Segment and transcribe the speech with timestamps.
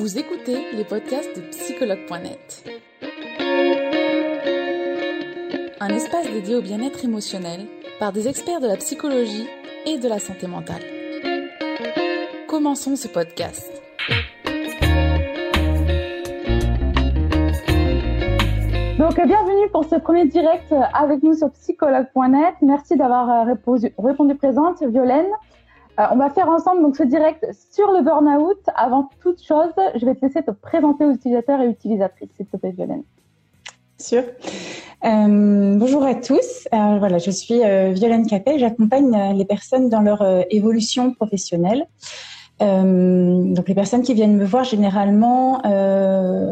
[0.00, 2.64] Vous écoutez les podcasts de psychologue.net.
[5.78, 7.66] Un espace dédié au bien-être émotionnel
[7.98, 9.46] par des experts de la psychologie
[9.84, 10.80] et de la santé mentale.
[12.48, 13.70] Commençons ce podcast.
[18.98, 22.54] Donc, bienvenue pour ce premier direct avec nous sur psychologue.net.
[22.62, 25.28] Merci d'avoir répondu, répondu présente, Violaine.
[25.98, 28.58] Euh, on va faire ensemble donc ce direct sur le burn-out.
[28.74, 32.56] Avant toute chose, je vais te laisser te présenter aux utilisateurs et utilisatrices, s'il te
[32.56, 33.02] plaît, Violaine.
[33.98, 34.22] Sûr.
[35.04, 36.68] Euh, bonjour à tous.
[36.72, 37.60] Euh, voilà, je suis
[37.92, 38.58] Violaine Capet.
[38.58, 41.86] J'accompagne les personnes dans leur évolution professionnelle.
[42.60, 45.60] donc les personnes qui viennent me voir généralement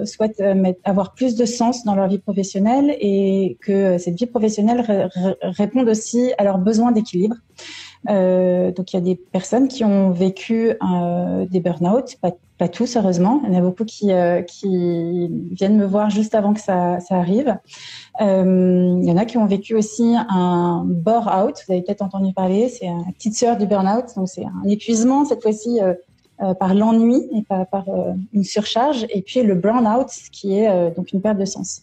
[0.04, 0.42] souhaitent
[0.84, 5.10] avoir plus de sens dans leur vie professionnelle et que cette vie professionnelle
[5.42, 7.36] réponde aussi à leurs besoins d'équilibre.
[8.08, 12.96] Euh, donc il y a des personnes qui ont vécu euh, des burn-out, pas, tous
[12.96, 13.40] heureusement.
[13.46, 17.56] Il y en a beaucoup qui, euh, viennent me voir juste avant que ça, arrive.
[18.20, 21.62] Il y en a qui ont vécu aussi un bore-out.
[21.66, 22.68] Vous avez peut-être entendu parler.
[22.68, 24.06] C'est la petite sœur du burn-out.
[24.16, 25.80] Donc c'est un épuisement cette fois-ci.
[26.60, 27.84] Par l'ennui et pas par
[28.32, 31.82] une surcharge, et puis le burn-out, qui est donc une perte de sens.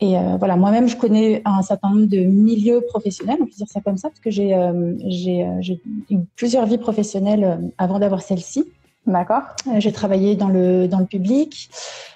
[0.00, 3.68] Et euh, voilà, moi-même, je connais un certain nombre de milieux professionnels, on peut dire
[3.68, 5.74] ça comme ça, parce que j'ai euh, euh,
[6.10, 8.64] eu plusieurs vies professionnelles avant d'avoir celle-ci.
[9.06, 9.42] D'accord?
[9.78, 11.70] j'ai travaillé dans le dans le public,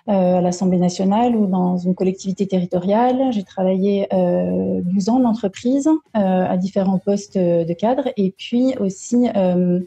[0.08, 3.28] à l'Assemblée nationale ou dans une collectivité territoriale.
[3.30, 9.78] J'ai travaillé 12 ans en entreprise à différents postes de cadre, et puis aussi euh,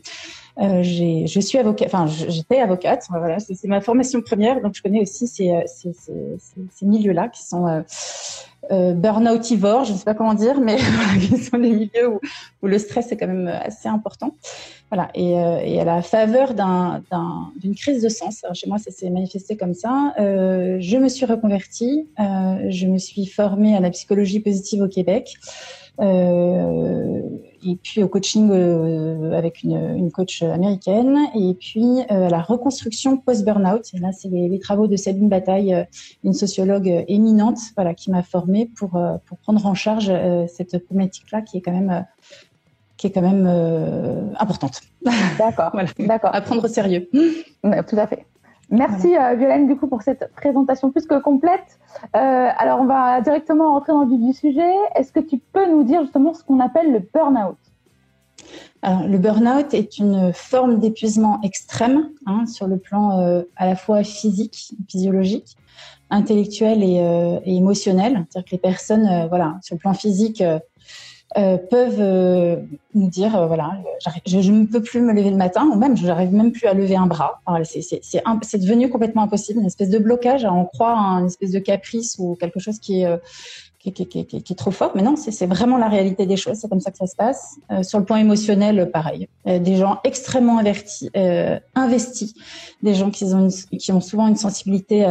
[0.57, 5.27] je suis avocate, enfin j'étais avocate, voilà, c'est ma formation première, donc je connais aussi
[5.27, 6.37] ces, euh, ces, ces,
[6.71, 7.81] ces milieux-là qui sont euh,
[8.71, 10.77] euh, burn-outivores, je ne sais pas comment dire, mais
[11.19, 12.19] qui sont des milieux où,
[12.61, 14.35] où, le stress est quand même assez important.
[14.89, 18.91] Voilà, et, euh, et à la faveur d'une crise de sens, alors chez moi ça
[18.91, 23.89] s'est manifesté comme ça, euh, je me suis reconvertie, je me suis formée à la
[23.89, 25.35] psychologie positive au Québec.
[25.99, 27.21] Euh,
[27.65, 32.41] et puis au coaching euh, avec une, une, coach américaine, et puis euh, à la
[32.41, 33.93] reconstruction post-burnout.
[33.93, 35.85] Et là, c'est les, les, travaux de Sabine Bataille,
[36.23, 38.91] une sociologue éminente, voilà, qui m'a formée pour,
[39.25, 40.11] pour prendre en charge
[40.47, 42.05] cette problématique-là qui est quand même
[42.97, 43.47] qui est quand même
[44.39, 44.81] importante.
[45.37, 45.69] D'accord.
[45.73, 45.89] voilà.
[45.99, 46.33] D'accord.
[46.33, 47.09] À prendre au sérieux.
[47.11, 48.25] tout à fait.
[48.69, 51.79] Merci euh, Violaine du coup pour cette présentation plus que complète.
[52.15, 54.73] Euh, alors on va directement rentrer dans le vif du sujet.
[54.95, 57.57] Est-ce que tu peux nous dire justement ce qu'on appelle le burn-out?
[58.81, 63.75] Alors, le burn-out est une forme d'épuisement extrême hein, sur le plan euh, à la
[63.75, 65.55] fois physique, physiologique,
[66.09, 68.25] intellectuel et, euh, émotionnel.
[68.29, 70.43] C'est-à-dire que les personnes, euh, voilà, sur le plan physique,
[71.37, 72.57] euh, peuvent euh,
[72.93, 73.71] nous dire euh, voilà
[74.25, 76.67] je, je, ne peux plus me lever le matin ou même je n'arrive même plus
[76.67, 81.19] à lever un bras c'est devenu complètement impossible une espèce de blocage on croit à
[81.19, 83.19] une espèce de caprice ou quelque chose qui est
[83.91, 86.57] qui, qui, qui, qui, est trop fort, mais non, c'est vraiment la réalité des choses.
[86.57, 87.57] C'est comme ça que ça se passe.
[87.71, 89.27] Euh, sur le plan émotionnel, pareil.
[89.47, 92.33] Euh, des gens extrêmement avertis, euh, investis,
[92.81, 95.05] des gens qui ont, une, qui ont souvent une sensibilité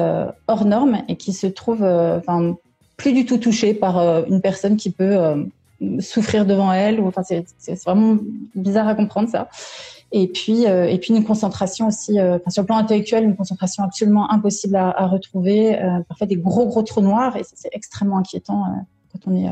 [0.49, 2.57] hors norme et qui se trouvent, enfin,
[2.97, 5.47] plus du tout touchés par une personne qui peut
[6.01, 7.01] souffrir devant elle.
[7.01, 8.19] Enfin, c'est vraiment
[8.55, 9.49] bizarre à comprendre ça.
[10.13, 13.35] Et puis, euh, et puis une concentration aussi, euh, enfin, sur le plan intellectuel, une
[13.35, 15.81] concentration absolument impossible à, retrouver.
[15.81, 18.65] Euh, parfois des gros gros trous noirs et c'est extrêmement inquiétant
[19.11, 19.49] quand on est,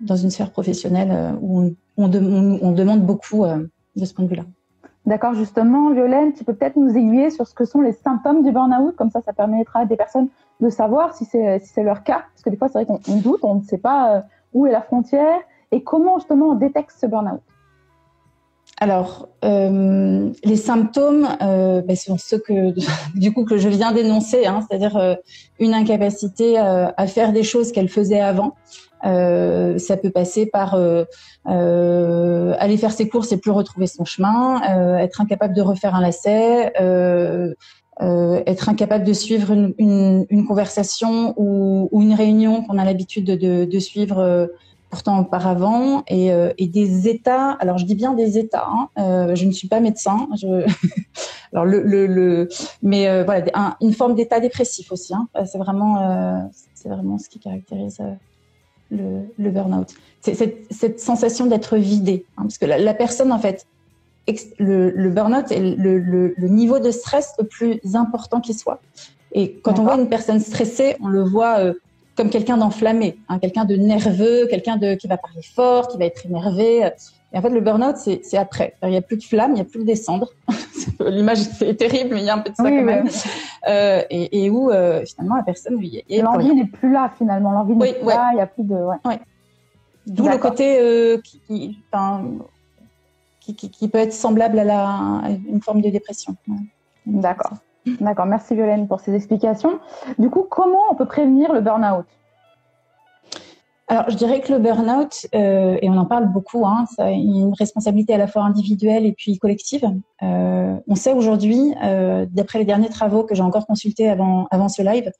[0.00, 4.44] dans une sphère professionnelle où on, on demande beaucoup de ce point de vue-là.
[5.04, 8.50] D'accord, justement, Violaine, tu peux peut-être nous aiguiller sur ce que sont les symptômes du
[8.50, 10.28] burn-out, comme ça, ça permettra à des personnes
[10.60, 13.40] de savoir si c'est si leur cas, parce que des fois, c'est vrai qu'on doute,
[13.42, 15.38] on ne sait pas où est la frontière
[15.72, 17.40] et comment justement on détecte ce burn-out.
[18.78, 22.74] Alors, euh, les symptômes, euh, ben, sont ceux que
[23.18, 25.14] du coup que je viens d'énoncer, hein, c'est-à-dire euh,
[25.58, 28.54] une incapacité euh, à faire des choses qu'elle faisait avant.
[29.04, 34.60] Euh, ça peut passer par aller faire ses courses et plus retrouver son chemin,
[34.98, 36.72] être incapable de refaire un lacet,
[38.00, 43.24] être incapable de suivre une, une, une conversation ou, ou, une réunion qu'on a l'habitude
[43.24, 44.48] de, de, de, suivre
[44.90, 47.52] pourtant auparavant et, euh, et, des états.
[47.52, 48.66] Alors je dis bien des états.
[48.66, 50.28] Hein, euh, je ne suis pas médecin.
[50.36, 50.66] Je...
[51.52, 52.48] alors le, le, le
[52.82, 55.14] mais euh, voilà un, une forme d'état dépressif aussi.
[55.14, 56.38] Hein, c'est vraiment euh,
[56.74, 58.14] c'est vraiment ce qui caractérise euh,
[58.90, 59.88] le, le burn-out.
[60.20, 63.66] C'est cette, cette, sensation d'être vidé, hein, parce que la, la, personne en fait.
[64.58, 68.80] Le, le burn-out est le, le, le, niveau de stress le plus important qui soit.
[69.32, 71.74] Et quand on voit une personne stressée, on le voit euh,
[72.16, 76.06] comme quelqu'un d'enflammé, hein, quelqu'un de nerveux, quelqu'un de qui va parler fort, qui va
[76.06, 76.90] être énervé.
[77.32, 78.74] Et en fait, le burn-out, c'est après.
[78.82, 80.32] Il n'y a plus de flamme, il n'y a plus de descendre.
[81.00, 83.08] l'image est terrible, mais il y a un peu de ça quand même.
[83.68, 87.94] Euh, et, et, où euh, finalement la personne, l'envie n'est plus là finalement, l'envie n'est
[87.94, 88.74] plus là, il n'y a plus de.
[88.74, 89.20] Ouais.
[90.06, 91.78] D'où le côté euh, qui,
[93.46, 96.36] qui, qui, qui, peut être semblable à, la, à une forme de dépression.
[97.06, 97.52] D'accord.
[98.00, 98.26] D'accord.
[98.26, 99.78] Merci Violaine pour ces explications.
[100.18, 102.06] Du coup, comment on peut prévenir le burn-out?
[103.88, 107.10] Alors, je dirais que le burn-out, euh, et on en parle beaucoup, hein, ça a
[107.10, 109.84] une responsabilité à la fois individuelle et puis collective.
[110.24, 114.68] Euh, on sait aujourd'hui, euh, d'après les derniers travaux que j'ai encore consultés avant, avant
[114.68, 115.12] ce live,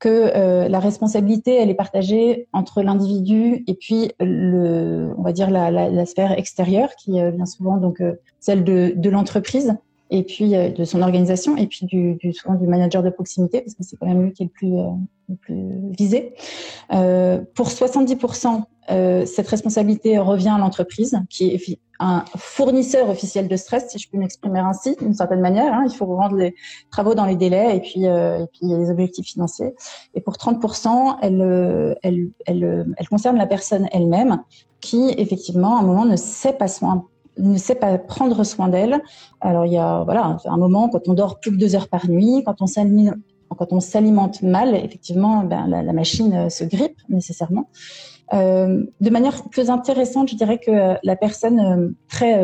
[0.00, 5.50] que euh, la responsabilité, elle est partagée entre l'individu et puis le, on va dire
[5.50, 9.76] la, la, sphère extérieure, qui euh, vient souvent donc euh, celle de l'entreprise
[10.10, 13.74] et puis de son organisation et puis du, du, souvent du manager de proximité parce
[13.74, 14.76] que c'est quand même lui qui est le plus
[15.36, 16.34] plus visé.
[16.92, 23.56] Euh, pour 70%, euh, cette responsabilité revient à l'entreprise, qui est un fournisseur officiel de
[23.56, 25.72] stress, si je peux m'exprimer ainsi, d'une certaine manière.
[25.74, 25.84] Hein.
[25.86, 26.54] Il faut rendre les
[26.90, 29.74] travaux dans les délais et puis, euh, et puis les objectifs financiers.
[30.14, 34.42] Et pour 30%, elle, euh, elle, elle, euh, elle concerne la personne elle-même,
[34.80, 37.06] qui effectivement, à un moment, ne sait pas soin
[37.40, 39.00] ne sait pas prendre soin d'elle.
[39.40, 42.08] Alors il y a voilà un moment quand on dort plus que deux heures par
[42.08, 43.16] nuit, quand on s'alimente
[43.56, 47.68] quand on s'alimente mal, effectivement, ben, la, machine euh, se grippe nécessairement.
[48.32, 52.40] Euh, de manière plus intéressante, je dirais que la personne euh, très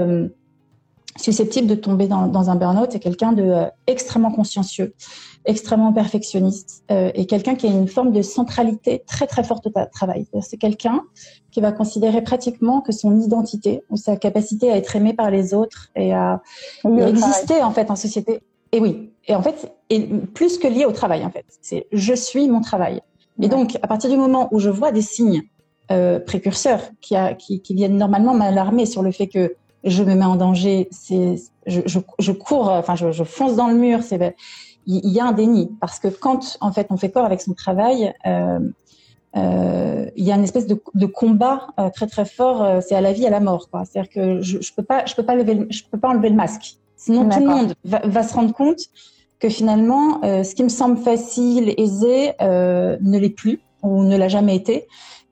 [1.17, 4.95] susceptible de tomber dans, dans un burn-out est quelqu'un de euh, extrêmement consciencieux,
[5.45, 10.27] extrêmement perfectionniste et quelqu'un qui a une forme de centralité très très forte au travail.
[10.43, 11.03] C'est quelqu'un
[11.53, 15.55] qui va considérer pratiquement que son identité ou sa capacité à être aimé par les
[15.55, 16.43] autres et à,
[16.85, 18.41] et à exister en fait en société
[18.73, 21.47] et oui, et en fait, et plus que lié au travail, en fait.
[21.63, 23.01] C'est je suis mon travail.
[23.41, 25.43] Et donc, à partir du moment où je vois des signes
[25.91, 29.55] euh, précurseurs qui, a, qui, qui, viennent normalement m'alarmer sur le fait que
[29.85, 31.37] je me mets en danger, c'est
[31.67, 34.35] je, je, je, cours, enfin je, je, fonce dans le mur, c'est
[34.87, 37.55] il y a un déni parce que quand en fait on fait corps avec son
[37.55, 38.61] travail, euh,
[39.37, 42.95] euh, il y a une espèce de, de combat euh, très très fort, euh, c'est
[42.95, 43.85] à la vie à la mort quoi.
[43.85, 46.37] C'est-à-dire que je, je peux pas je peux pas lever je peux pas enlever le
[46.37, 46.77] masque.
[46.97, 48.81] Sinon, tout le monde va, va, se rendre compte
[49.39, 54.17] que finalement, euh, ce qui me semble facile, aisé, euh, ne l'est plus ou ne
[54.17, 54.87] l'a jamais été.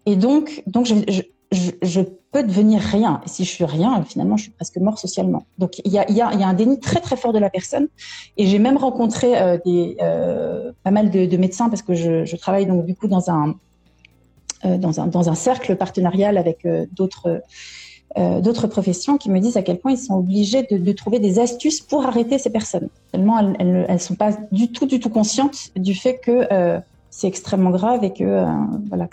[0.04, 1.22] Et donc, donc je,
[1.54, 2.00] je,
[2.32, 3.20] peux devenir rien.
[3.24, 5.46] Et si je suis rien, finalement, je suis presque mort socialement.
[5.58, 7.88] Donc, il y a, un déni très, très fort de la personne.
[8.36, 12.66] Et j'ai même rencontré euh, euh, pas mal de, de, médecins parce que je, travaille
[12.66, 13.54] donc du coup dans un,
[14.64, 17.40] euh, cercle partenarial avec d'autres
[18.66, 22.04] professions qui me disent à quel point ils sont obligés de, trouver des astuces pour
[22.04, 22.88] arrêter ces personnes.
[23.12, 26.48] Tellement elles, elles, sont pas du tout, du tout conscientes du fait que
[27.10, 28.44] c'est extrêmement grave et que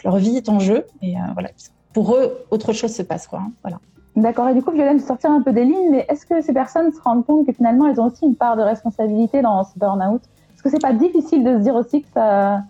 [0.03, 1.49] leur vie est en jeu et voilà
[1.93, 3.39] pour eux autre chose se passe quoi.
[3.39, 3.79] Hein, voilà.
[4.15, 4.49] D'accord.
[4.49, 7.01] Et du coup, Violaine, sortir un peu des lignes, mais est-ce que ces personnes se
[7.01, 10.21] rendent compte que finalement elles ont aussi une part de responsabilité dans ce burn-out?
[10.53, 12.63] Est-ce que c'est pas difficile de se dire aussi que ça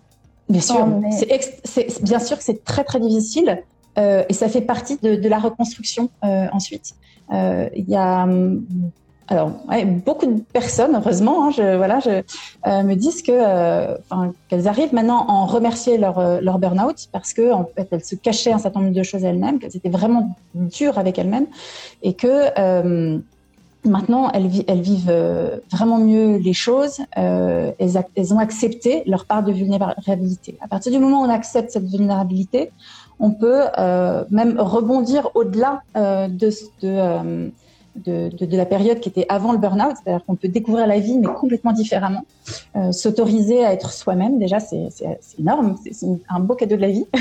[0.48, 0.86] Bien sûr,
[1.64, 3.62] c'est bien sûr que c'est très très difficile.
[3.98, 6.94] Euh, et ça fait partie de, de la reconstruction euh, ensuite.
[7.32, 8.26] Euh, il y a
[9.32, 9.50] alors
[10.04, 13.96] beaucoup de personnes, heureusement, hein, euh, me disent euh,
[14.48, 18.52] qu'elles arrivent maintenant à en remercier leur, leur burn-out parce que fait elles se cachaient
[18.52, 21.46] un certain nombre de choses elles-mêmes, qu'elles étaient vraiment dures avec elles-mêmes
[22.02, 23.20] et que
[23.84, 24.46] Maintenant, elles,
[24.80, 27.00] vivent vraiment mieux les choses.
[27.18, 30.56] Euh, elles, ont accepté leur part de vulnérabilité.
[30.60, 32.70] À partir du moment où on accepte cette vulnérabilité,
[33.18, 36.50] on peut euh, même rebondir au-delà euh, de,
[36.84, 37.48] euh,
[37.96, 40.98] de, de, de, la période qui était avant le burn-out, c'est-à-dire qu'on peut découvrir la
[40.98, 42.24] vie mais complètement différemment,
[42.76, 44.88] euh, s'autoriser à être soi-même, déjà c'est
[45.38, 47.06] énorme, c'est un beau cadeau de la vie.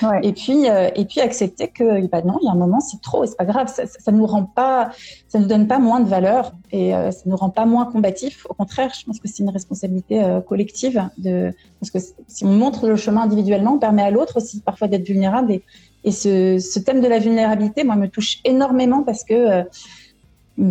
[0.00, 0.20] Ouais.
[0.22, 3.00] Et puis euh, et puis accepter que bah non, il y a un moment c'est
[3.00, 4.92] trop, c'est pas grave, ça, ça, nous rend pas,
[5.28, 8.46] ça nous donne pas moins de valeur et euh, ça nous rend pas moins combatifs.
[8.48, 11.98] Au contraire, je pense que c'est une responsabilité euh, collective de parce que
[12.28, 15.62] si on montre le chemin individuellement, on permet à l'autre aussi parfois d'être vulnérable et,
[16.04, 19.62] et ce, ce, thème de la vulnérabilité, moi, me touche énormément parce que euh,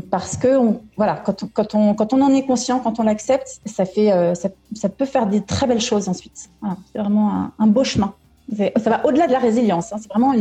[0.10, 0.48] parce que
[0.96, 4.36] voilà, quand on, quand, on, quand on en est conscient, quand on l'accepte, ça, euh,
[4.36, 6.50] ça, peut faire des très belles choses ensuite.
[6.92, 8.14] C'est vraiment un, beau chemin.
[8.56, 9.92] Ça va au-delà de la résilience.
[9.92, 10.34] Hein, c'est vraiment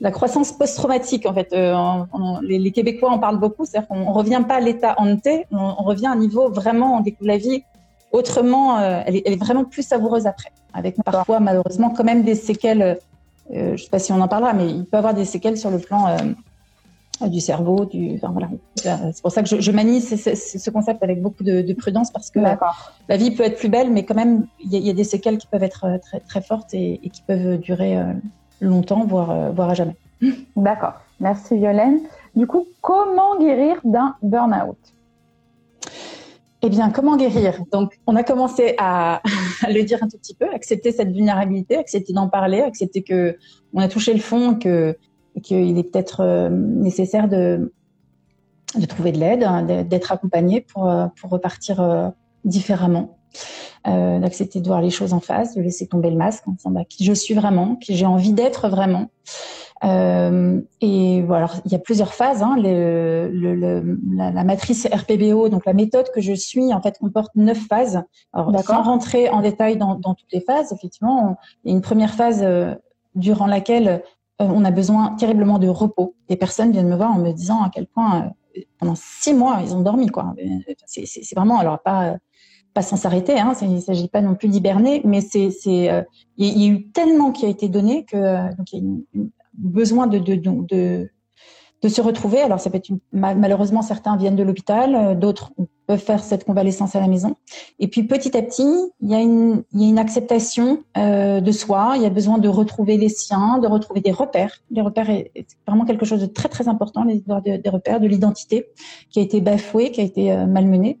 [0.00, 1.26] la croissance post-traumatique.
[1.26, 1.74] En fait, euh,
[2.42, 3.66] les, Québécois en parlent beaucoup.
[3.66, 7.00] C'est-à-dire qu'on revient pas à l'état ante, on, on, revient à un niveau vraiment, on
[7.00, 7.62] découvre la vie
[8.12, 8.78] autrement.
[8.78, 12.98] Euh, elle, est, vraiment plus savoureuse après, avec parfois malheureusement quand même des séquelles.
[13.52, 15.70] Je ne sais pas si on en parlera, mais il peut avoir des séquelles sur
[15.70, 16.16] le plan
[17.28, 18.48] du cerveau, du, enfin, voilà.
[18.76, 21.72] C'est pour ça que je, je manie ce, ce, ce, concept avec beaucoup de, de
[21.74, 24.90] prudence parce que la vie peut être plus belle, mais quand même, il y, y,
[24.90, 28.12] a des séquelles qui peuvent être très, très fortes et, et qui peuvent durer euh,
[28.60, 29.96] longtemps, voire, euh, voire à jamais.
[30.56, 30.94] D'accord.
[31.18, 32.00] Merci Violaine.
[32.34, 34.78] Du coup, comment guérir d'un burn-out?
[36.62, 37.64] Eh bien, comment guérir?
[37.72, 39.22] Donc, on a commencé à,
[39.68, 43.36] le dire un tout petit peu, accepter cette vulnérabilité, accepter d'en parler, accepter que
[43.72, 44.96] on a touché le fond, que
[45.42, 47.72] qu'il est peut-être euh, nécessaire de
[48.78, 52.08] de trouver de l'aide, hein, d'être accompagné pour euh, pour repartir euh,
[52.44, 53.18] différemment,
[53.84, 56.84] d'accepter de voir les choses en face, de laisser tomber le masque en disant bah,
[56.88, 59.08] qui je suis vraiment, qui j'ai envie d'être vraiment.
[59.82, 62.42] Euh, et voilà, il y a plusieurs phases.
[62.42, 66.98] Hein, le, le, la, la, matrice RPBO, donc la méthode que je suis, en fait,
[66.98, 68.02] comporte neuf phases.
[68.32, 71.82] Alors, sans rentrer en détail dans, dans toutes les phases, effectivement, il y a une
[71.82, 72.74] première phase euh,
[73.14, 73.98] durant laquelle euh,
[74.44, 76.14] on a besoin terriblement de repos.
[76.28, 79.60] Des personnes viennent me voir en me disant à quel point euh, pendant six mois
[79.62, 80.34] ils ont dormi, quoi.
[80.86, 82.16] C'est vraiment, alors pas
[82.72, 86.02] pas sans s'arrêter, hein, il ne s'agit pas non plus d'hiberner, mais c'est, c'est, euh,
[86.36, 89.02] il y, a eu tellement qui a été donné que donc y a une,
[89.54, 91.10] besoin de, de, de, de,
[91.88, 92.40] se retrouver.
[92.40, 95.52] Alors, ça peut être malheureusement, certains viennent de l'hôpital, euh, d'autres
[95.86, 97.34] peuvent faire cette convalescence à la maison.
[97.80, 98.70] Et puis, petit à petit,
[99.00, 101.94] il y a une, il y a une acceptation euh, de soi.
[101.96, 104.60] Il y a besoin de retrouver les siens, de retrouver des repères.
[104.70, 105.32] Les repères est,
[105.66, 107.24] vraiment quelque chose de très, très important, les,
[107.58, 108.66] des repères, de l'identité
[109.10, 111.00] qui a été bafouée, qui a été euh, malmenée.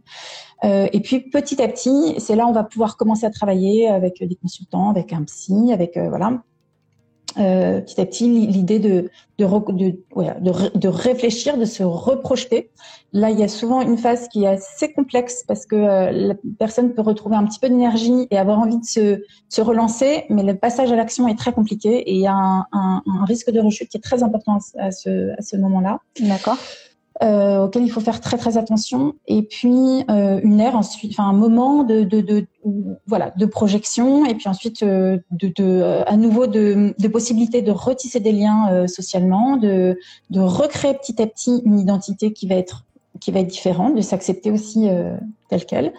[0.64, 3.88] Euh, et puis petit à petit, c'est là où on va pouvoir commencer à travailler
[3.88, 6.42] avec des consultants, avec un psy, avec euh, voilà,
[7.38, 9.98] euh, petit à petit l'idée de de, de,
[10.40, 12.70] de, de, réfléchir, de se reprojeter.
[13.12, 16.34] Là, il y a souvent une phase qui est assez complexe parce que euh, la
[16.58, 20.42] personne peut retrouver un petit peu d'énergie et avoir envie de se, se relancer, mais
[20.42, 23.50] le passage à l'action est très compliqué et il y a un, un, un, risque
[23.50, 26.00] de rechute qui est très important à ce, à ce moment-là.
[26.20, 26.58] D'accord
[27.22, 29.14] euh, auquel il faut faire très très attention.
[29.26, 32.46] Et puis euh, une ère ensuite, enfin un moment de, de, de,
[33.06, 34.24] voilà de projection.
[34.24, 38.72] Et puis ensuite euh, de, euh, à nouveau de, de possibilité de retisser des liens
[38.72, 39.98] euh, socialement, de
[40.30, 42.84] de recréer petit à petit une identité qui va être
[43.20, 45.14] qui va être différente, de s'accepter aussi euh,
[45.50, 45.92] telle qu'elle,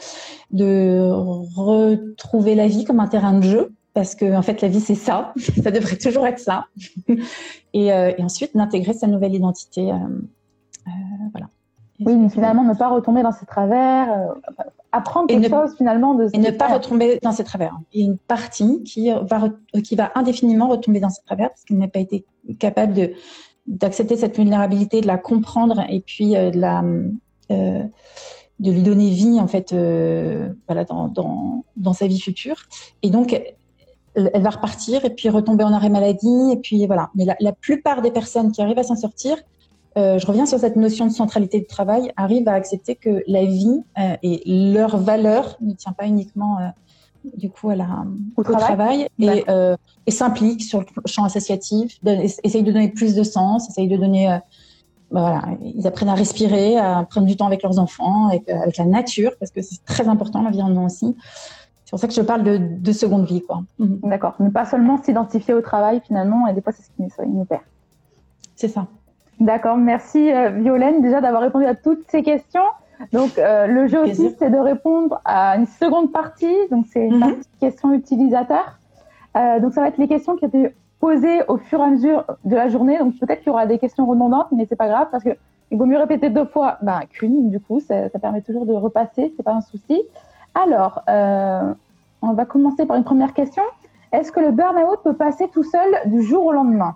[0.50, 1.08] de
[1.56, 4.96] retrouver la vie comme un terrain de jeu parce que en fait la vie c'est
[4.96, 6.66] ça, ça devrait toujours être ça,
[7.74, 9.92] et, et ensuite d'intégrer sa nouvelle identité
[11.32, 11.48] voilà.
[12.00, 14.34] oui, mais finalement, ne pas retomber dans ses travers, euh,
[14.92, 16.30] apprendre quelque chose finalement de.
[16.34, 17.78] Et ne pas retomber dans ses travers.
[17.94, 19.50] Il y a une partie qui va,
[19.84, 22.26] qui va indéfiniment retomber dans ses travers parce qu'il n'a pas été
[22.60, 23.14] capable de
[23.68, 26.84] d'accepter cette vulnérabilité, de la comprendre et puis euh, de la
[27.52, 27.84] euh,
[28.60, 32.64] de lui donner vie en fait euh, voilà dans, dans, dans sa vie future.
[33.02, 33.40] Et donc
[34.14, 37.10] elle va repartir et puis retomber en arrêt maladie et puis voilà.
[37.16, 39.38] Mais la, la plupart des personnes qui arrivent à s'en sortir
[39.98, 43.44] euh, je reviens sur cette notion de centralité du travail, arrivent à accepter que la
[43.46, 46.68] vie euh, et leur valeur ne tient pas uniquement euh,
[47.38, 48.06] du coup à la,
[48.38, 49.44] au, au travail, et,
[50.08, 52.00] et s'impliquent sur le champ associatif,
[52.44, 54.40] essayent de donner plus de sens, essayent de donner,
[55.12, 58.78] bah, voilà, ils apprennent à respirer, à prendre du temps avec leurs enfants, avec, avec
[58.78, 61.16] la nature, parce que c'est très important l'environnement aussi.
[61.86, 63.64] C'est pour ça que je parle de, de seconde vie, quoi.
[63.78, 64.36] D'accord.
[64.40, 67.62] Ne pas seulement s'identifier au travail finalement, et des fois c'est ce qui nous perd.
[68.56, 68.88] C'est ça.
[69.42, 72.62] D'accord, merci euh, Violaine déjà d'avoir répondu à toutes ces questions.
[73.12, 77.18] Donc euh, le jeu aussi c'est de répondre à une seconde partie, donc c'est une
[77.18, 77.34] mm -hmm.
[77.34, 78.78] partie questions utilisateurs.
[79.36, 81.88] Euh, donc ça va être les questions qui ont été posées au fur et à
[81.88, 83.00] mesure de la journée.
[83.00, 85.36] Donc peut-être qu'il y aura des questions redondantes, mais c'est pas grave parce que
[85.72, 87.50] il vaut mieux répéter deux fois ben, qu'une.
[87.50, 89.98] Du coup, ça, ça, permet toujours de repasser, c'est pas un souci.
[90.64, 91.74] Alors, euh,
[92.22, 93.66] on va commencer par une première question.
[94.16, 96.94] Est-ce que le burn-out peut passer tout seul du jour au lendemain?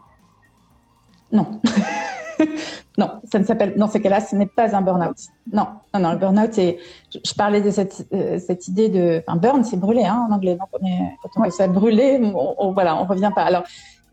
[1.31, 1.47] Non.
[2.97, 5.17] non, ça ne s'appelle, dans ces cas-là, ce n'est pas un burn-out.
[5.51, 6.77] Non, non, non, le burn-out, c'est,
[7.13, 10.33] je, je, parlais de cette, euh, cette idée de, enfin, burn, c'est brûler, hein, en
[10.33, 10.55] anglais.
[10.55, 11.49] Donc, on est, quand on ouais.
[11.51, 13.43] ça brûler, on, on, voilà, on revient pas.
[13.43, 13.63] Alors,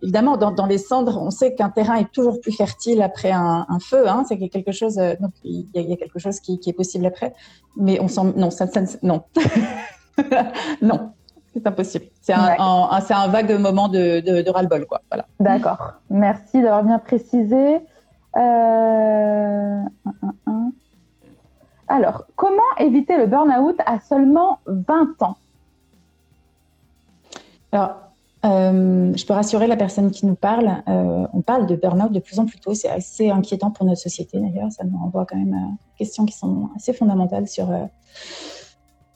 [0.03, 3.67] évidemment, dans, dans les cendres, on sait qu'un terrain est toujours plus fertile après un,
[3.69, 6.19] un feu, hein, c'est quelque chose, euh, donc, il y, a, il y a quelque
[6.19, 7.35] chose qui, qui, est possible après.
[7.77, 9.23] Mais on sent, non, ça, ça non.
[10.83, 11.13] non.
[11.55, 12.07] C'est impossible.
[12.23, 15.03] C'est un, un, un, un, vague moment de, de, de ras-le-bol, quoi.
[15.11, 15.27] Voilà.
[15.39, 15.93] D'accord.
[16.09, 17.81] Merci d'avoir bien précisé.
[18.37, 19.83] Euh...
[21.89, 25.37] Alors, comment éviter le burn-out à seulement 20 ans?
[27.71, 27.97] Alors,
[28.45, 30.83] euh, je peux rassurer la personne qui nous parle.
[30.89, 32.75] Euh, on parle de burn-out de plus en plus tôt.
[32.75, 34.73] C'est assez inquiétant pour notre société d'ailleurs.
[34.73, 37.85] Ça nous renvoie quand même à des questions qui sont assez fondamentales sur, euh,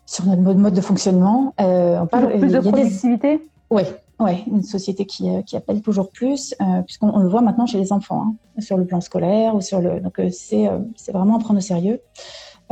[0.05, 1.55] sur notre mode, mode de fonctionnement.
[1.59, 3.51] On parle plus de productivité des...
[3.71, 3.83] Oui,
[4.19, 7.77] Ouais, une société qui, euh, qui appelle toujours plus, euh, puisqu'on le voit maintenant chez
[7.77, 8.23] les enfants,
[8.57, 10.01] hein, sur le plan scolaire ou sur le.
[10.01, 12.01] Donc euh, c'est euh, c'est vraiment à prendre au sérieux.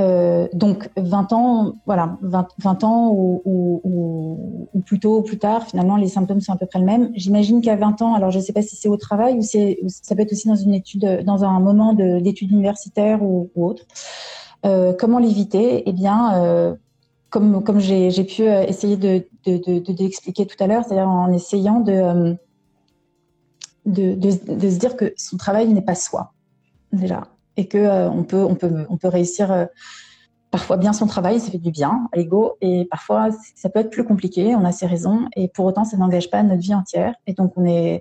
[0.00, 5.38] Euh, donc 20 ans, voilà, 20, 20 ans ou, ou, ou, plus tôt ou plus
[5.38, 7.10] tard, finalement les symptômes sont à peu près le même.
[7.14, 9.78] J'imagine qu'à 20 ans, alors je ne sais pas si c'est au travail ou c'est
[9.86, 13.84] ça peut être aussi dans une étude, dans un moment d'études universitaires ou, ou autre.
[14.98, 15.82] comment l'éviter?
[15.86, 16.76] Eh bien,
[17.40, 21.80] comme, j'ai pu essayer de, de, de, de l'expliquer tout à l'heure, c'est-à-dire en essayant
[21.80, 22.36] de,
[23.86, 26.32] de, se dire que son travail n'est pas soi,
[26.92, 27.26] déjà,
[27.56, 28.44] et que peut,
[28.88, 29.66] on peut réussir
[30.54, 33.90] parfois bien son travail, ça fait du bien à l'ego, et parfois ça peut être
[33.90, 37.16] plus compliqué, on a ses raisons, et pour autant ça n'engage pas notre vie entière.
[37.26, 37.98] Et donc on est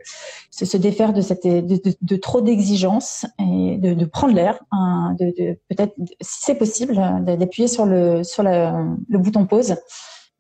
[0.52, 5.16] se, se défaire de cette de, de, trop d'exigences et de, de prendre l'air, hein,
[5.20, 6.94] de, peut-être si c'est possible
[7.24, 9.76] d'appuyer sur le sur le bouton pause,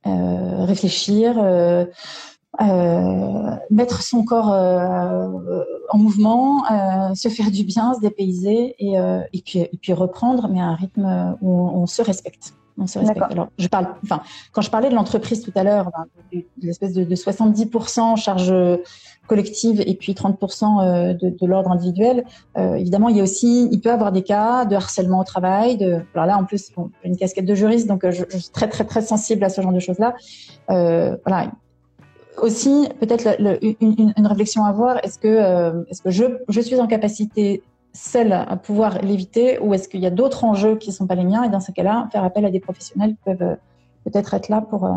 [0.05, 1.33] euh, réfléchir.
[1.41, 1.85] Euh,
[2.61, 5.63] euh, mettre son corps euh,
[5.93, 8.95] en mouvement, euh, se faire du bien, se dépayser et,
[9.33, 12.53] et, puis, et puis reprendre, mais à un rythme où on, se respecte.
[12.77, 13.31] On se respecte.
[13.31, 14.21] Alors, je parle, enfin,
[14.51, 18.53] quand je parlais de l'entreprise tout à l'heure, ben, de, l'espèce de, de 70% charge
[19.27, 22.25] collective et puis 30% de, de l'ordre individuel,
[22.57, 25.23] euh, évidemment, il y a aussi, il peut y avoir des cas de harcèlement au
[25.23, 25.77] travail.
[25.77, 28.49] De, alors là, en plus, bon, j'ai une casquette de juriste, donc je, je, suis
[28.49, 30.15] très, très, très sensible à ce genre de choses-là.
[30.69, 31.51] Euh, voilà,
[32.41, 36.79] aussi peut-être une, une, réflexion à avoir est-ce que euh, est-ce que je, je suis
[36.79, 37.63] en capacité
[37.93, 41.15] seule à pouvoir l'éviter ou est-ce qu'il y a d'autres enjeux qui ne sont pas
[41.15, 41.43] les miens?
[41.43, 43.55] Et dans ce cas-là faire appel à des professionnels qui peuvent euh,
[44.05, 44.91] peut-être être là pour euh,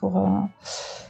[0.00, 0.20] pour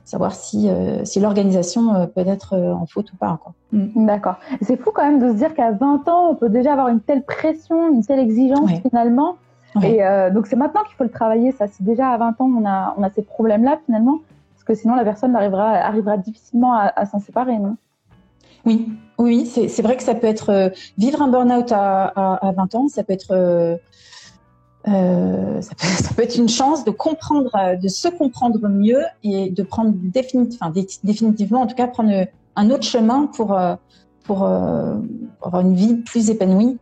[0.05, 0.69] savoir si
[1.05, 3.39] si l'organisation peut être en faute ou pas
[3.73, 4.07] mm.
[4.07, 4.37] D'accord.
[4.61, 7.01] C'est fou quand même de se dire qu'à 20 ans on peut déjà avoir une
[7.01, 9.37] telle pression, une telle exigence finalement.
[9.83, 10.01] Et
[10.33, 11.53] donc c'est maintenant qu'il faut le travailler.
[11.53, 14.19] Ça, si déjà à 20 ans on a on a ces problèmes-là finalement,
[14.71, 17.59] que sinon la personne arrivera, arrivera difficilement à, s'en séparer.
[17.59, 17.77] Non?
[18.65, 22.75] Oui, oui, c'est vrai que ça peut être euh, vivre un burn-out à, à, 20
[22.77, 23.77] ans, ça peut être euh,
[24.87, 27.51] euh, ça, peut, ça, peut, être une chance de comprendre,
[27.83, 30.73] de se comprendre mieux et de prendre définitivement,
[31.03, 33.59] définitivement, en tout cas, prendre un autre chemin pour
[34.25, 36.79] pour, avoir une vie plus épanouie.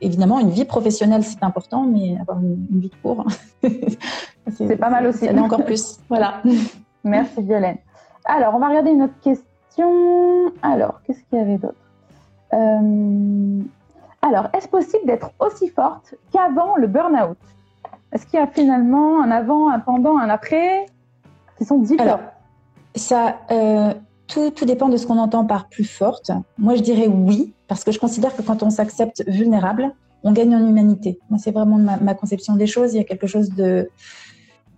[0.00, 3.26] évidemment, une vie professionnelle c'est important, mais avoir une, vie de cours,
[4.56, 5.28] c'est pas mal aussi.
[5.28, 5.98] encore plus.
[6.08, 6.42] Voilà.
[7.04, 7.78] Merci Violaine.
[8.24, 10.52] Alors, on va regarder une autre question.
[10.62, 11.74] Alors, qu'est-ce qu'il y avait d'autre
[12.52, 13.62] euh,
[14.22, 17.38] Alors, est-ce possible d'être aussi forte qu'avant le burn-out?
[18.12, 20.86] Est-ce qu'il y a finalement un avant, un pendant, un après
[21.56, 22.08] qui sont différents?
[22.08, 22.20] Alors,
[22.94, 23.94] ça, euh,
[24.26, 26.30] tout, tout, dépend de ce qu'on entend par plus forte.
[26.58, 30.54] Moi, je dirais oui, parce que je considère que quand on s'accepte vulnérable, on gagne
[30.54, 31.18] en humanité.
[31.30, 32.94] Moi, c'est vraiment ma, conception des choses.
[32.94, 33.88] Il y a quelque chose de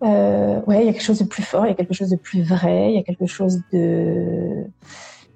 [0.02, 2.10] euh, ouais, il y a quelque chose de plus fort, il y a quelque chose
[2.10, 4.64] de plus vrai, il y a quelque chose de,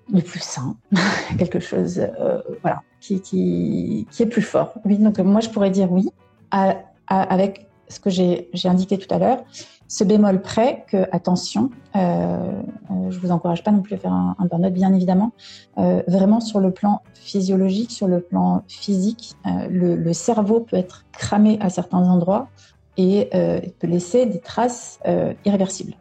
[0.08, 0.76] de plus sain,
[1.38, 4.74] quelque chose, euh, voilà, qui, qui, qui, est plus fort.
[4.84, 6.08] Oui, donc moi je pourrais dire oui,
[6.50, 6.76] à,
[7.08, 9.44] avec ce que j'ai indiqué tout à l'heure,
[9.88, 11.98] ce bémol près que, attention, euh,
[12.90, 15.32] euh, je vous encourage pas non plus à faire un, un burn-out, bien évidemment,
[15.78, 20.76] euh, vraiment sur le plan physiologique, sur le plan physique, euh, le, le, cerveau peut
[20.76, 22.48] être cramé à certains endroits
[22.96, 25.94] et euh, peut laisser des traces euh, irréversibles.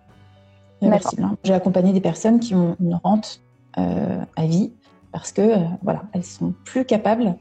[0.81, 1.37] irréversibles hein.
[1.43, 3.41] J'ai accompagné des personnes qui ont une rente
[3.77, 4.73] euh, à vie
[5.11, 7.35] parce que voilà, elles sont plus capables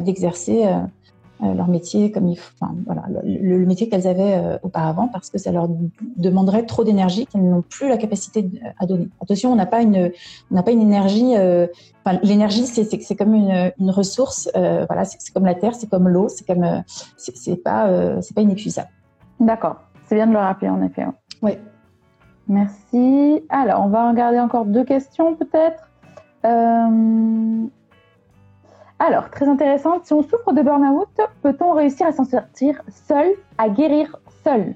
[0.00, 0.66] d'exercer
[1.40, 5.38] leur métier comme il faut, enfin, voilà, le, le métier qu'elles avaient auparavant parce que
[5.38, 5.68] ça leur
[6.16, 9.08] demanderait trop d'énergie qu'elles n'ont plus la capacité à donner.
[9.20, 10.12] Attention, on n'a pas une,
[10.50, 11.34] on n'a pas une énergie.
[12.04, 14.48] Enfin, l'énergie, c'est, c'est, c'est comme une, une ressource.
[14.54, 16.82] voilà, c'est, c'est comme la terre, c'est comme l'eau, c'est comme,
[17.16, 18.88] c'est, c'est pas, c'est pas inépuisable.
[19.40, 21.04] D'accord, c'est bien de le rappeler en effet.
[21.42, 21.58] Oui.
[22.46, 23.42] Merci.
[23.48, 25.90] Alors, on va regarder encore deux questions peut-être.
[29.06, 30.06] Alors, très intéressante.
[30.06, 31.08] Si on souffre de burn-out,
[31.42, 33.26] peut-on réussir à s'en sortir seul,
[33.58, 34.74] à guérir seul?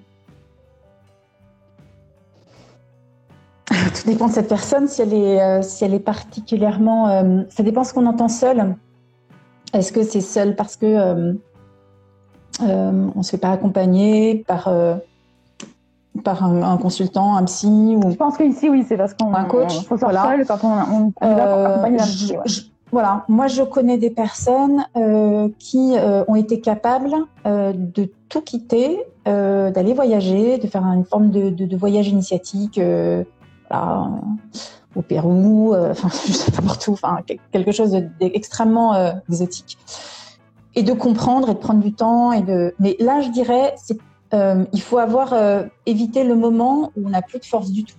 [3.67, 7.09] Tout dépend de cette personne, si elle est, euh, si elle est particulièrement.
[7.09, 8.77] Euh, ça dépend ce qu'on entend seul.
[9.73, 11.33] Est-ce que c'est seul parce que euh,
[12.61, 14.71] on ne se fait pas accompagner par,
[16.23, 18.11] par un, consultant, un psy ou...
[18.11, 19.73] Je pense qu'ici, oui, c'est parce qu'on un coach.
[19.91, 20.25] On, voilà.
[20.25, 21.87] seul quand on, on, on euh,
[22.91, 27.15] voilà, moi je connais des personnes euh, qui euh, ont été capables
[27.47, 32.81] euh, de tout quitter, d'aller voyager, de faire une forme de, voyage initiatique
[33.69, 34.09] voilà,
[34.97, 37.19] au Pérou, enfin je sais pas pour tout, enfin
[37.53, 38.95] quelque chose d'extrêmement
[39.29, 39.77] exotique
[40.75, 42.75] et de comprendre et de prendre du temps et de.
[42.79, 43.75] Mais là, je dirais,
[44.33, 45.35] il faut avoir
[45.85, 47.99] évité le moment où on n'a plus de force du tout.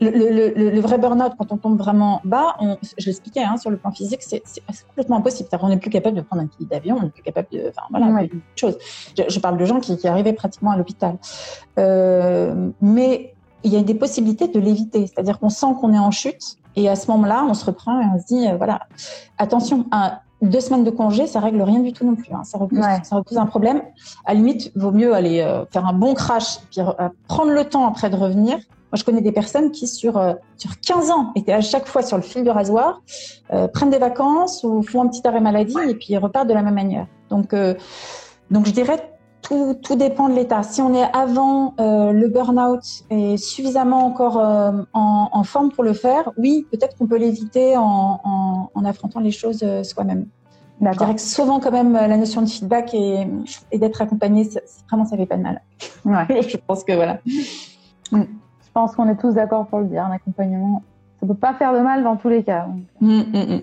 [0.00, 3.56] Le, le, le, le vrai burn-out, quand on tombe vraiment bas, on, je l'expliquais hein,
[3.56, 4.42] sur le plan physique, c'est
[4.88, 5.48] complètement impossible.
[5.62, 7.82] On n'est plus capable de prendre un billet d'avion, on n'est plus capable de, enfin
[7.90, 8.76] voilà, de choses.
[9.16, 11.16] Je, je, parle de gens qui, qui arrivaient pratiquement à l'hôpital.
[11.78, 16.10] Euh, mais il y a des possibilités de l'éviter, c'est-à-dire qu'on sent qu'on est en
[16.10, 18.80] chute et à ce moment-là, on se reprend et on se dit, euh, voilà,
[19.38, 22.32] attention, un, deux semaines de congé, ça règle rien du tout non plus.
[22.32, 22.44] Hein.
[22.44, 23.82] Ça, repousse, ça repousse un problème.
[24.26, 27.64] À la limite, vaut mieux aller euh, faire un bon crash, puis euh, prendre le
[27.64, 28.58] temps après de revenir.
[28.96, 32.00] Moi, je connais des personnes qui, sur, euh, sur 15 ans, étaient à chaque fois
[32.00, 33.02] sur le fil de rasoir,
[33.74, 36.72] prennent des vacances ou font un petit arrêt maladie et puis repartent de la même
[36.72, 37.06] manière.
[37.28, 37.54] Donc,
[38.50, 40.62] donc je dirais tout, tout, dépend de l'état.
[40.62, 42.80] Si on est avant le burn-out
[43.10, 48.20] et suffisamment encore en, en, forme pour le faire, oui, peut-être qu'on peut l'éviter en,
[48.24, 50.26] en, en, affrontant les choses soi-même.
[50.80, 53.26] Je dirais que souvent quand même la notion de feedback et,
[53.72, 54.48] et d'être accompagné,
[54.88, 55.62] vraiment ça fait pas de mal.
[56.06, 56.42] Ouais.
[56.48, 57.20] je pense que voilà.
[58.76, 58.78] Mm.
[58.78, 60.82] Je pense qu'on est tous d'accord pour le dire, un accompagnement,
[61.18, 62.66] ça peut pas faire de mal dans tous les cas.
[63.00, 63.60] Mm, mm,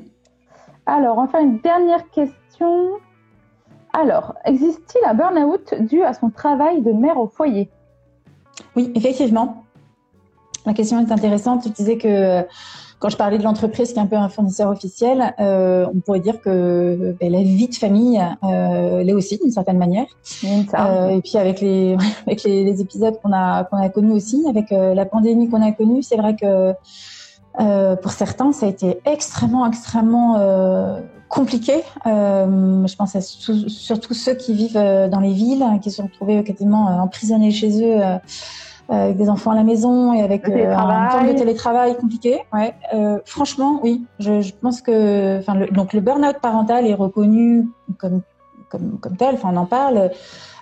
[0.88, 2.94] Alors, enfin une dernière question.
[3.94, 7.70] Alors, existe-t-il un burn-out dû à son travail de mère au foyer?
[8.76, 9.66] Oui, effectivement.
[10.66, 11.62] La question est intéressante.
[11.62, 12.44] Tu disais que
[13.04, 16.22] quand je parlais de l'entreprise qui est un peu un fournisseur officiel, euh, on pourrait
[16.22, 20.06] dire que ben, la vie de famille euh, l'est aussi d'une certaine manière.
[20.46, 24.46] Euh, et puis avec les avec les, les épisodes qu'on a qu'on a connus aussi,
[24.48, 26.74] avec euh, la pandémie qu'on a connue, c'est vrai que
[27.60, 31.84] euh, pour certains, ça a été extrêmement extrêmement euh, compliqué.
[32.06, 36.86] je pense à surtout ceux qui vivent dans les villes, qui se sont retrouvés quasiment
[36.86, 38.18] emprisonnés chez eux euh,
[39.02, 42.42] avec des enfants à la maison et avec euh, un temps de télétravail compliqué.
[42.54, 42.74] Ouais.
[42.94, 48.22] Euh, franchement, oui, je, je pense que, le, donc le burn-out parental est reconnu comme
[48.70, 49.36] comme comme tel.
[49.36, 50.12] Enfin, on en parle.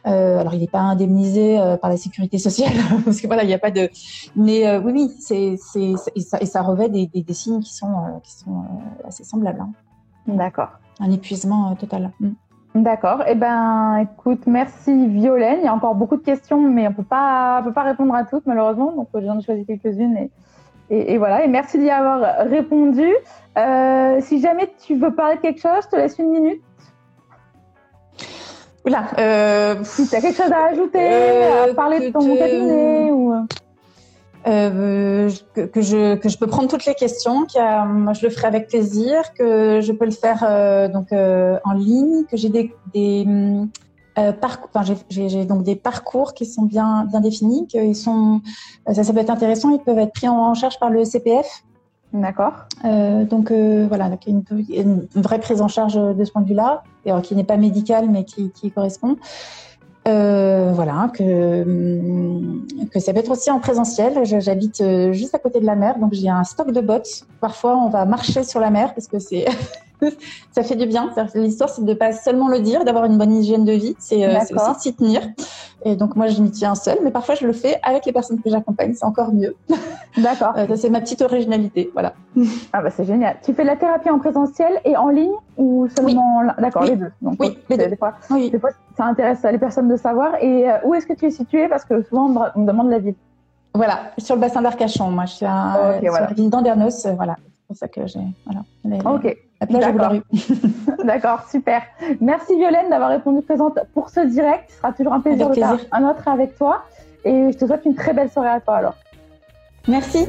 [0.07, 2.73] Euh, alors, il n'est pas indemnisé euh, par la sécurité sociale
[3.05, 3.89] parce que voilà, il n'y a pas de.
[4.35, 7.59] Mais euh, oui, oui, c'est c'est et ça, et ça revêt des, des, des signes
[7.59, 8.63] qui sont qui sont
[9.05, 9.61] assez semblables.
[9.61, 9.71] Hein.
[10.27, 10.69] D'accord.
[10.99, 12.11] Un épuisement total.
[12.19, 12.29] Mm.
[12.73, 13.23] D'accord.
[13.27, 15.59] Eh ben, écoute, merci Violaine.
[15.61, 18.15] Il y a encore beaucoup de questions, mais on peut pas, on peut pas répondre
[18.15, 18.93] à toutes malheureusement.
[18.93, 20.31] Donc, j'en ai choisi quelques-unes et,
[20.89, 21.43] et, et, voilà.
[21.43, 23.07] Et merci d'y avoir répondu.
[23.57, 26.61] Euh, si jamais tu veux parler de quelque chose, je te laisse une minute.
[28.85, 29.03] Oula.
[29.19, 33.33] Euh, si tu as quelque chose à ajouter, euh, à parler de ton cabinet ou.
[34.47, 38.31] Euh, que, que, je, que je peux prendre toutes les questions, que moi je le
[38.31, 42.49] ferai avec plaisir, que je peux le faire euh, donc euh, en ligne, que j'ai
[42.49, 43.27] des, des
[44.17, 48.41] euh, parcours, enfin, j'ai donc des parcours qui sont bien bien définis, qu'ils sont
[48.91, 51.63] ça, ça peut être intéressant, ils peuvent être pris en charge par le CPF.
[52.13, 52.65] D'accord.
[52.83, 56.83] donc voilà, donc une, une, vraie prise en charge de ce point de vue-là,
[57.23, 59.15] qui n'est pas médicale mais qui, qui correspond.
[60.07, 61.63] Euh, voilà, que,
[62.91, 64.23] que ça peut être aussi en présentiel.
[64.23, 67.25] J'habite euh, juste à côté de la mer, donc j'ai un stock de bottes.
[67.39, 69.45] Parfois, on va marcher sur la mer parce que c'est
[70.51, 71.13] ça fait du bien.
[71.35, 74.39] L'histoire, c'est de pas seulement le dire, d'avoir une bonne hygiène de vie, c'est euh,
[74.39, 75.21] aussi de s'y tenir.
[75.83, 78.39] Et donc moi, je m'y tiens seule, mais parfois je le fais avec les personnes
[78.39, 79.55] que j'accompagne, c'est encore mieux.
[80.17, 80.53] D'accord.
[80.57, 82.13] euh, c'est ma petite originalité, voilà.
[82.71, 83.37] Ah bah c'est génial.
[83.43, 86.47] Tu fais de la thérapie en présentiel et en ligne ou seulement oui.
[86.59, 86.89] D'accord, oui.
[86.89, 87.11] les deux.
[87.21, 87.87] Donc, oui, les deux.
[87.87, 88.51] Des fois, oui.
[88.51, 90.35] des fois, ça intéresse les personnes de savoir.
[90.41, 91.67] Et euh, où est-ce que tu es située?
[91.67, 93.15] Parce que souvent on me demande la ville.
[93.73, 95.09] Voilà, sur le bassin d'Arcachon.
[95.09, 96.27] Moi, je suis à, okay, voilà.
[96.27, 97.07] la ville d'Andernos.
[97.15, 98.61] Voilà, c'est pour ça que j'ai voilà.
[98.83, 99.37] Les, ok.
[99.61, 100.21] La plage rue.
[101.05, 101.81] D'accord, super.
[102.19, 104.65] Merci Violaine d'avoir répondu présente pour ce direct.
[104.69, 105.79] Ce sera toujours un plaisir de plaisir.
[105.79, 106.83] faire un autre avec toi.
[107.23, 108.95] Et je te souhaite une très belle soirée à toi alors.
[109.87, 110.27] Merci.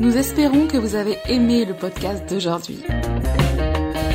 [0.00, 2.84] Nous espérons que vous avez aimé le podcast d'aujourd'hui.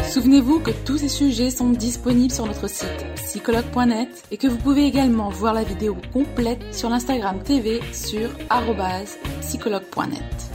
[0.09, 4.85] Souvenez-vous que tous ces sujets sont disponibles sur notre site psychologue.net et que vous pouvez
[4.85, 8.29] également voir la vidéo complète sur l'Instagram TV sur
[9.41, 10.54] psychologue.net.